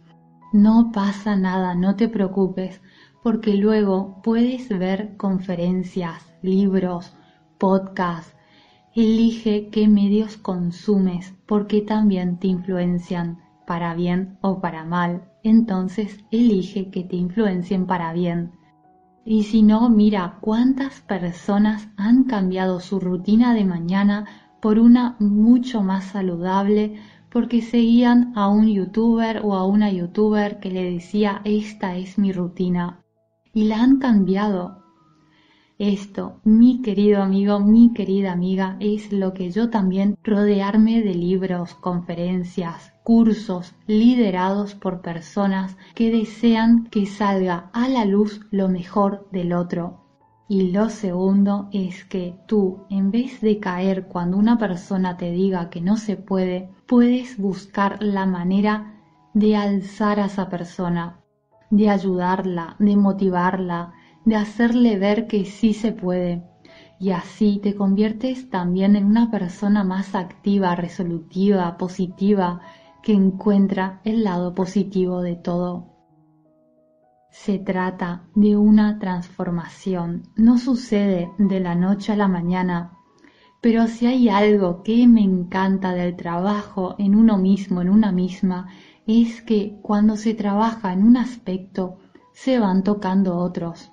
No 0.54 0.92
pasa 0.94 1.36
nada, 1.36 1.76
no 1.76 1.98
te 1.98 2.08
preocupes, 2.08 2.80
porque 3.22 3.56
luego 3.56 4.22
puedes 4.24 4.70
ver 4.70 5.18
conferencias, 5.18 6.34
libros, 6.42 7.14
podcasts. 7.58 8.38
Elige 8.96 9.68
qué 9.70 9.90
medios 9.90 10.38
consumes, 10.38 11.36
porque 11.46 11.82
también 11.82 12.40
te 12.40 12.48
influencian, 12.48 13.44
para 13.68 13.94
bien 13.96 14.38
o 14.40 14.62
para 14.62 14.86
mal 14.86 15.30
entonces 15.50 16.24
elige 16.32 16.90
que 16.90 17.04
te 17.04 17.16
influencien 17.16 17.86
para 17.86 18.14
bien. 18.14 18.52
Y 19.24 19.44
si 19.44 19.64
no, 19.64 19.90
mira 19.90 20.38
cuántas 20.42 21.02
personas 21.02 21.88
han 21.98 22.26
cambiado 22.26 22.80
su 22.80 23.00
rutina 23.00 23.54
de 23.54 23.66
mañana 23.66 24.26
por 24.62 24.80
una 24.80 25.16
mucho 25.20 25.82
más 25.82 26.06
saludable 26.06 26.96
porque 27.30 27.62
seguían 27.62 28.34
a 28.36 28.50
un 28.50 28.68
youtuber 28.68 29.42
o 29.44 29.56
a 29.56 29.66
una 29.66 29.92
youtuber 29.92 30.60
que 30.60 30.72
le 30.72 30.92
decía 30.92 31.42
esta 31.44 31.96
es 31.98 32.18
mi 32.18 32.32
rutina 32.32 33.04
y 33.54 33.66
la 33.66 33.82
han 33.82 34.00
cambiado 34.00 34.86
esto, 35.78 36.40
mi 36.46 36.82
querido 36.82 37.22
amigo, 37.22 37.60
mi 37.60 37.92
querida 37.94 38.32
amiga, 38.32 38.78
es 38.80 39.12
lo 39.12 39.34
que 39.34 39.52
yo 39.52 39.70
también 39.70 40.18
rodearme 40.24 41.02
de 41.02 41.14
libros, 41.14 41.74
conferencias, 41.74 42.94
cursos 43.06 43.76
liderados 43.86 44.74
por 44.74 45.02
personas 45.02 45.78
que 45.94 46.10
desean 46.10 46.88
que 46.90 47.06
salga 47.06 47.70
a 47.72 47.88
la 47.88 48.04
luz 48.04 48.42
lo 48.50 48.68
mejor 48.68 49.28
del 49.32 49.54
otro. 49.54 50.02
Y 50.48 50.72
lo 50.72 50.90
segundo 50.90 51.70
es 51.72 52.04
que 52.04 52.36
tú, 52.48 52.86
en 52.90 53.12
vez 53.12 53.42
de 53.42 53.60
caer 53.60 54.08
cuando 54.08 54.38
una 54.38 54.58
persona 54.58 55.18
te 55.18 55.30
diga 55.30 55.70
que 55.70 55.82
no 55.82 55.98
se 55.98 56.18
puede, 56.18 56.72
puedes 56.88 57.38
buscar 57.38 58.02
la 58.02 58.26
manera 58.26 58.96
de 59.36 59.56
alzar 59.56 60.20
a 60.20 60.26
esa 60.26 60.50
persona, 60.50 61.20
de 61.70 61.92
ayudarla, 61.92 62.76
de 62.80 62.96
motivarla, 62.96 63.94
de 64.26 64.36
hacerle 64.36 64.98
ver 64.98 65.28
que 65.28 65.46
sí 65.46 65.74
se 65.74 65.92
puede. 65.92 66.44
Y 67.00 67.12
así 67.12 67.60
te 67.62 67.76
conviertes 67.76 68.50
también 68.50 68.96
en 68.96 69.06
una 69.06 69.30
persona 69.30 69.84
más 69.84 70.16
activa, 70.16 70.74
resolutiva, 70.74 71.78
positiva, 71.78 72.62
que 73.06 73.14
encuentra 73.14 74.02
el 74.04 74.24
lado 74.24 74.56
positivo 74.56 75.22
de 75.22 75.36
todo. 75.36 75.94
Se 77.30 77.60
trata 77.60 78.24
de 78.34 78.58
una 78.58 78.98
transformación, 78.98 80.24
no 80.36 80.58
sucede 80.58 81.30
de 81.38 81.60
la 81.60 81.76
noche 81.76 82.14
a 82.14 82.16
la 82.16 82.28
mañana, 82.28 82.98
pero 83.62 83.86
si 83.86 84.08
hay 84.08 84.28
algo 84.28 84.82
que 84.82 85.08
me 85.08 85.22
encanta 85.22 85.94
del 85.94 86.16
trabajo 86.16 86.96
en 86.98 87.14
uno 87.14 87.38
mismo, 87.38 87.80
en 87.84 87.92
una 87.92 88.12
misma, 88.12 88.70
es 89.06 89.44
que 89.44 89.78
cuando 89.84 90.18
se 90.18 90.34
trabaja 90.34 90.92
en 90.92 91.04
un 91.04 91.16
aspecto, 91.16 92.00
se 92.34 92.58
van 92.58 92.84
tocando 92.84 93.38
otros. 93.38 93.92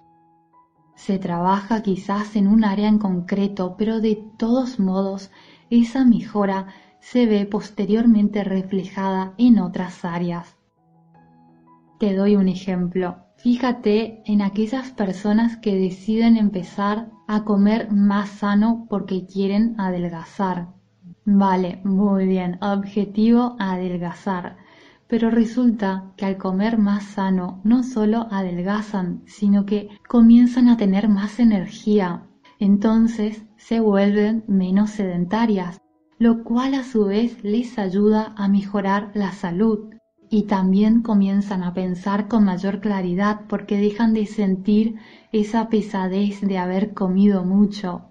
Se 0.94 1.18
trabaja 1.18 1.82
quizás 1.82 2.34
en 2.34 2.48
un 2.48 2.64
área 2.64 2.88
en 2.88 2.98
concreto, 2.98 3.74
pero 3.76 4.00
de 4.00 4.24
todos 4.38 4.80
modos 4.80 5.30
esa 5.68 6.06
mejora 6.06 6.68
se 7.02 7.26
ve 7.26 7.44
posteriormente 7.46 8.44
reflejada 8.44 9.34
en 9.36 9.58
otras 9.58 10.04
áreas. 10.04 10.56
Te 11.98 12.14
doy 12.14 12.36
un 12.36 12.48
ejemplo. 12.48 13.16
Fíjate 13.36 14.22
en 14.24 14.40
aquellas 14.40 14.92
personas 14.92 15.56
que 15.56 15.74
deciden 15.74 16.36
empezar 16.36 17.10
a 17.26 17.42
comer 17.42 17.90
más 17.90 18.30
sano 18.30 18.86
porque 18.88 19.26
quieren 19.26 19.74
adelgazar. 19.78 20.68
Vale, 21.24 21.80
muy 21.84 22.26
bien, 22.26 22.58
objetivo 22.62 23.56
adelgazar. 23.58 24.56
Pero 25.08 25.28
resulta 25.30 26.12
que 26.16 26.24
al 26.24 26.36
comer 26.36 26.78
más 26.78 27.02
sano 27.04 27.60
no 27.64 27.82
solo 27.82 28.28
adelgazan, 28.30 29.22
sino 29.26 29.66
que 29.66 29.88
comienzan 30.08 30.68
a 30.68 30.76
tener 30.76 31.08
más 31.08 31.40
energía. 31.40 32.22
Entonces 32.60 33.42
se 33.56 33.80
vuelven 33.80 34.44
menos 34.46 34.90
sedentarias, 34.90 35.81
lo 36.22 36.44
cual 36.44 36.74
a 36.74 36.84
su 36.84 37.06
vez 37.06 37.42
les 37.42 37.80
ayuda 37.80 38.32
a 38.36 38.46
mejorar 38.46 39.10
la 39.12 39.32
salud 39.32 39.92
y 40.30 40.44
también 40.44 41.02
comienzan 41.02 41.64
a 41.64 41.74
pensar 41.74 42.28
con 42.28 42.44
mayor 42.44 42.78
claridad 42.78 43.40
porque 43.48 43.76
dejan 43.76 44.14
de 44.14 44.26
sentir 44.26 44.94
esa 45.32 45.68
pesadez 45.68 46.40
de 46.40 46.58
haber 46.58 46.94
comido 46.94 47.44
mucho. 47.44 48.02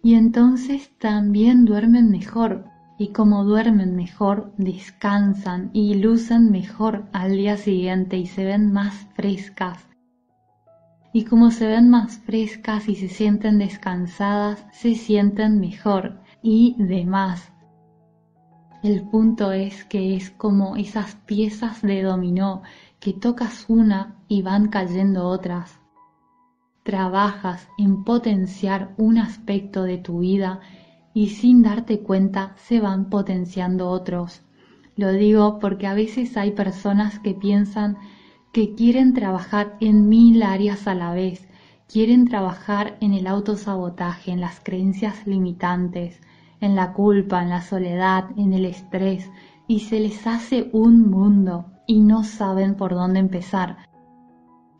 Y 0.00 0.14
entonces 0.14 0.92
también 1.00 1.64
duermen 1.64 2.08
mejor 2.08 2.66
y 3.00 3.08
como 3.08 3.42
duermen 3.42 3.96
mejor 3.96 4.52
descansan 4.56 5.70
y 5.72 5.94
lucen 5.94 6.52
mejor 6.52 7.08
al 7.12 7.32
día 7.32 7.56
siguiente 7.56 8.16
y 8.16 8.26
se 8.26 8.44
ven 8.44 8.72
más 8.72 8.94
frescas. 9.16 9.84
Y 11.12 11.24
como 11.24 11.50
se 11.50 11.66
ven 11.66 11.90
más 11.90 12.16
frescas 12.18 12.88
y 12.88 12.94
se 12.94 13.08
sienten 13.08 13.58
descansadas, 13.58 14.64
se 14.70 14.94
sienten 14.94 15.58
mejor 15.58 16.22
y 16.46 16.76
demás 16.78 17.50
el 18.84 19.00
punto 19.00 19.52
es 19.52 19.82
que 19.86 20.14
es 20.14 20.28
como 20.28 20.76
esas 20.76 21.14
piezas 21.24 21.80
de 21.80 22.02
dominó 22.02 22.60
que 23.00 23.14
tocas 23.14 23.64
una 23.68 24.16
y 24.28 24.42
van 24.42 24.68
cayendo 24.68 25.26
otras. 25.26 25.80
Trabajas 26.82 27.66
en 27.78 28.04
potenciar 28.04 28.92
un 28.98 29.16
aspecto 29.16 29.84
de 29.84 29.96
tu 29.96 30.18
vida 30.18 30.60
y 31.14 31.28
sin 31.28 31.62
darte 31.62 32.00
cuenta 32.00 32.52
se 32.56 32.78
van 32.78 33.08
potenciando 33.08 33.88
otros. 33.88 34.42
Lo 34.96 35.12
digo 35.12 35.60
porque 35.60 35.86
a 35.86 35.94
veces 35.94 36.36
hay 36.36 36.50
personas 36.50 37.18
que 37.20 37.32
piensan 37.32 37.96
que 38.52 38.74
quieren 38.74 39.14
trabajar 39.14 39.78
en 39.80 40.10
mil 40.10 40.42
áreas 40.42 40.86
a 40.86 40.94
la 40.94 41.14
vez, 41.14 41.48
quieren 41.88 42.26
trabajar 42.26 42.98
en 43.00 43.14
el 43.14 43.28
autosabotaje, 43.28 44.30
en 44.30 44.42
las 44.42 44.60
creencias 44.60 45.26
limitantes, 45.26 46.20
en 46.64 46.76
la 46.76 46.92
culpa, 46.92 47.42
en 47.42 47.50
la 47.50 47.62
soledad, 47.62 48.30
en 48.36 48.52
el 48.52 48.64
estrés, 48.64 49.30
y 49.66 49.80
se 49.80 50.00
les 50.00 50.26
hace 50.26 50.70
un 50.72 51.10
mundo 51.10 51.66
y 51.86 52.00
no 52.00 52.24
saben 52.24 52.74
por 52.74 52.94
dónde 52.94 53.20
empezar. 53.20 53.76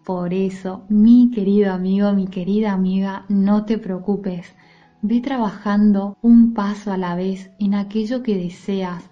Por 0.04 0.34
eso, 0.34 0.84
mi 0.88 1.30
querido 1.30 1.72
amigo, 1.72 2.12
mi 2.12 2.26
querida 2.26 2.72
amiga, 2.72 3.24
no 3.28 3.64
te 3.64 3.78
preocupes. 3.78 4.54
Ve 5.00 5.20
trabajando 5.20 6.16
un 6.22 6.54
paso 6.54 6.92
a 6.92 6.96
la 6.96 7.14
vez 7.14 7.50
en 7.58 7.74
aquello 7.74 8.22
que 8.22 8.36
deseas, 8.36 9.10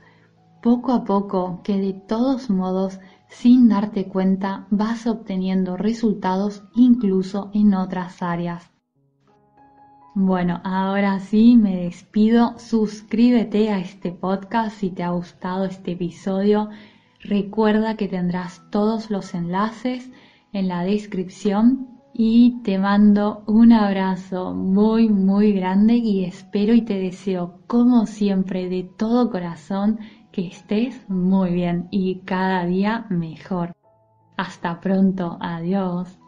poco 0.62 0.92
a 0.92 1.04
poco, 1.04 1.60
que 1.64 1.78
de 1.78 1.92
todos 1.92 2.50
modos, 2.50 3.00
sin 3.28 3.68
darte 3.68 4.06
cuenta, 4.06 4.66
vas 4.70 5.06
obteniendo 5.06 5.76
resultados 5.76 6.62
incluso 6.74 7.50
en 7.52 7.74
otras 7.74 8.22
áreas. 8.22 8.71
Bueno, 10.14 10.60
ahora 10.62 11.20
sí 11.20 11.56
me 11.56 11.74
despido. 11.84 12.58
Suscríbete 12.58 13.70
a 13.70 13.78
este 13.78 14.12
podcast 14.12 14.76
si 14.76 14.90
te 14.90 15.02
ha 15.02 15.10
gustado 15.10 15.64
este 15.64 15.92
episodio. 15.92 16.68
Recuerda 17.20 17.96
que 17.96 18.08
tendrás 18.08 18.62
todos 18.70 19.10
los 19.10 19.32
enlaces 19.32 20.10
en 20.52 20.68
la 20.68 20.84
descripción 20.84 21.88
y 22.12 22.60
te 22.62 22.78
mando 22.78 23.42
un 23.46 23.72
abrazo 23.72 24.52
muy 24.52 25.08
muy 25.08 25.52
grande 25.52 25.94
y 25.94 26.26
espero 26.26 26.74
y 26.74 26.82
te 26.82 26.98
deseo 26.98 27.60
como 27.66 28.04
siempre 28.04 28.68
de 28.68 28.82
todo 28.82 29.30
corazón 29.30 29.98
que 30.30 30.46
estés 30.48 31.08
muy 31.08 31.52
bien 31.52 31.88
y 31.90 32.16
cada 32.26 32.66
día 32.66 33.06
mejor. 33.08 33.72
Hasta 34.36 34.78
pronto, 34.78 35.38
adiós. 35.40 36.21